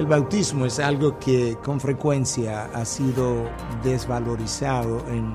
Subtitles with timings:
[0.00, 3.50] El bautismo es algo que con frecuencia ha sido
[3.84, 5.34] desvalorizado en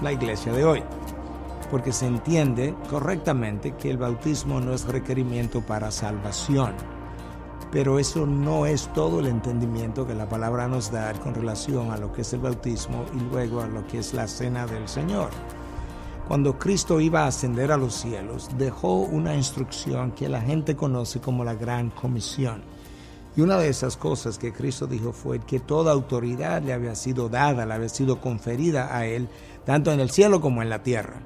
[0.00, 0.82] la iglesia de hoy,
[1.70, 6.72] porque se entiende correctamente que el bautismo no es requerimiento para salvación,
[7.70, 11.98] pero eso no es todo el entendimiento que la palabra nos da con relación a
[11.98, 15.28] lo que es el bautismo y luego a lo que es la cena del Señor.
[16.26, 21.20] Cuando Cristo iba a ascender a los cielos, dejó una instrucción que la gente conoce
[21.20, 22.77] como la Gran Comisión
[23.38, 27.28] y una de esas cosas que Cristo dijo fue que toda autoridad le había sido
[27.28, 29.28] dada, le había sido conferida a él,
[29.64, 31.20] tanto en el cielo como en la tierra.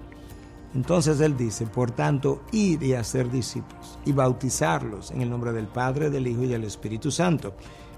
[0.75, 5.69] Entonces él dice, por tanto, ir y hacer discípulos y bautizarlos en el nombre del
[5.69, 7.55] Padre, del Hijo y del Espíritu Santo.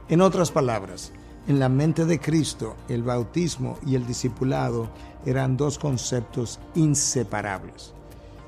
[0.08, 1.10] En otras palabras,
[1.48, 4.90] en la mente de Cristo, el bautismo y el discipulado
[5.26, 7.94] eran dos conceptos inseparables.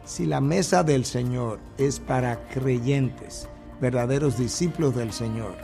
[0.04, 3.48] Si la mesa del Señor es para creyentes,
[3.80, 5.54] verdaderos discípulos del Señor.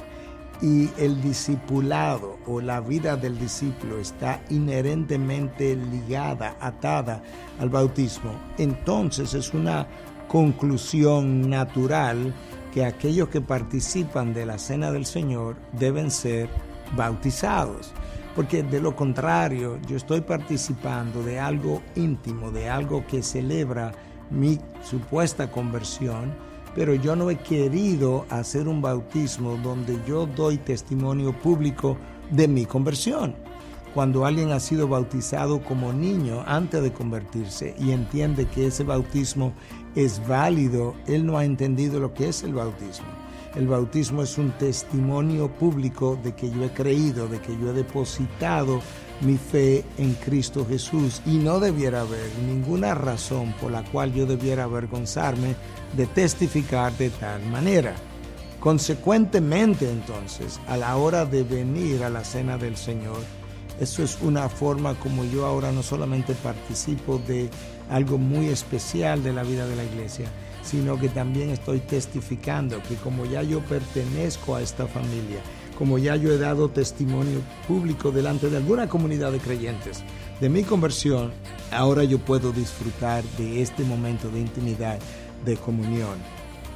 [0.60, 7.22] Y el discipulado o la vida del discípulo está inherentemente ligada, atada
[7.58, 8.32] al bautismo.
[8.58, 9.88] Entonces es una
[10.28, 12.32] conclusión natural
[12.72, 16.48] que aquellos que participan de la cena del Señor deben ser
[16.96, 17.92] bautizados.
[18.34, 23.92] Porque de lo contrario, yo estoy participando de algo íntimo, de algo que celebra
[24.30, 26.32] mi supuesta conversión
[26.74, 31.96] pero yo no he querido hacer un bautismo donde yo doy testimonio público
[32.30, 33.34] de mi conversión.
[33.94, 39.52] Cuando alguien ha sido bautizado como niño antes de convertirse y entiende que ese bautismo
[39.94, 43.06] es válido, él no ha entendido lo que es el bautismo.
[43.54, 47.74] El bautismo es un testimonio público de que yo he creído, de que yo he
[47.74, 48.80] depositado
[49.20, 54.24] mi fe en Cristo Jesús y no debiera haber ninguna razón por la cual yo
[54.24, 55.54] debiera avergonzarme
[55.96, 57.94] de testificar de tal manera.
[58.58, 63.18] Consecuentemente entonces, a la hora de venir a la cena del Señor,
[63.80, 67.50] eso es una forma como yo ahora no solamente participo de
[67.90, 70.28] algo muy especial de la vida de la iglesia,
[70.62, 75.40] sino que también estoy testificando que como ya yo pertenezco a esta familia,
[75.76, 80.02] como ya yo he dado testimonio público delante de alguna comunidad de creyentes
[80.42, 81.32] de mi conversión,
[81.70, 84.98] ahora yo puedo disfrutar de este momento de intimidad,
[85.44, 86.18] de comunión.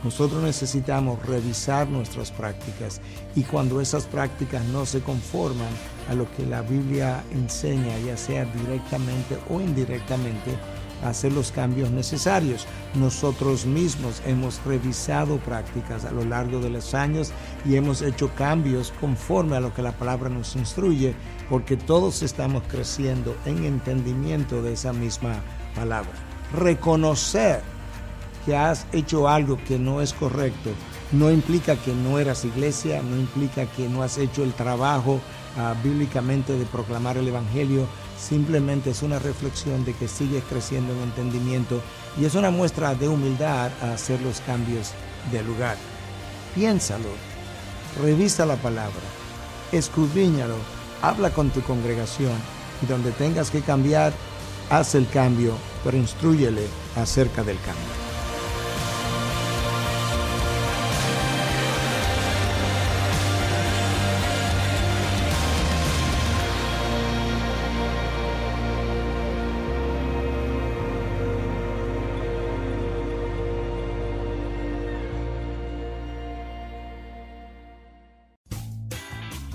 [0.04, 3.00] Nosotros necesitamos revisar nuestras prácticas
[3.34, 5.66] y cuando esas prácticas no se conforman
[6.08, 10.52] a lo que la Biblia enseña, ya sea directamente o indirectamente,
[11.04, 12.66] hacer los cambios necesarios.
[12.94, 17.32] Nosotros mismos hemos revisado prácticas a lo largo de los años
[17.64, 21.14] y hemos hecho cambios conforme a lo que la palabra nos instruye,
[21.48, 25.42] porque todos estamos creciendo en entendimiento de esa misma
[25.74, 26.12] palabra.
[26.52, 27.60] Reconocer
[28.44, 30.70] que has hecho algo que no es correcto
[31.12, 35.20] no implica que no eras iglesia, no implica que no has hecho el trabajo
[35.82, 37.86] bíblicamente de proclamar el Evangelio,
[38.18, 41.82] simplemente es una reflexión de que sigues creciendo en entendimiento
[42.20, 44.92] y es una muestra de humildad a hacer los cambios
[45.32, 45.76] de lugar.
[46.54, 47.08] Piénsalo,
[48.02, 48.94] revisa la palabra,
[49.72, 50.56] escudriñalo,
[51.02, 52.34] habla con tu congregación
[52.82, 54.12] y donde tengas que cambiar,
[54.70, 55.54] haz el cambio,
[55.84, 56.66] pero instruyele
[56.96, 58.05] acerca del cambio.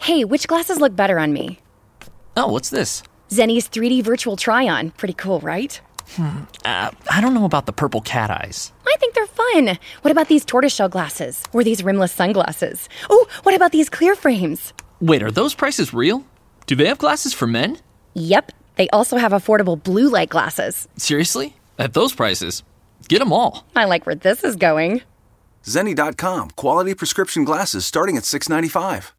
[0.00, 1.58] Hey, which glasses look better on me?
[2.36, 3.02] Oh, what's this?
[3.28, 4.90] Zenny's 3D virtual try on.
[4.92, 5.78] Pretty cool, right?
[6.16, 6.44] Hmm.
[6.64, 8.72] Uh, I don't know about the purple cat eyes.
[8.86, 9.78] I think they're fun.
[10.02, 11.42] What about these tortoiseshell glasses?
[11.52, 12.88] Or these rimless sunglasses?
[13.10, 14.72] Oh, what about these clear frames?
[15.00, 16.24] Wait, are those prices real?
[16.66, 17.78] Do they have glasses for men?
[18.14, 18.52] Yep.
[18.76, 20.88] They also have affordable blue light glasses.
[20.96, 21.56] Seriously?
[21.78, 22.62] At those prices?
[23.08, 23.64] Get them all.
[23.76, 25.02] I like where this is going.
[25.64, 26.50] Zenni.com.
[26.52, 29.14] Quality prescription glasses starting at 695.